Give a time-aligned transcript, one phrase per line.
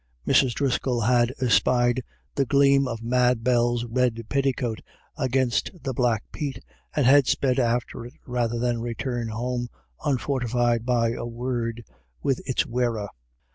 [0.25, 0.53] Mrs.
[0.55, 2.01] O'Driscoll had espied
[2.33, 4.81] the gleam of Mad Bell's red petticoat
[5.15, 9.67] against the black peat, and had sped after it rather than return home
[10.03, 11.83] unfortified by a word
[12.23, 13.09] with its wearer.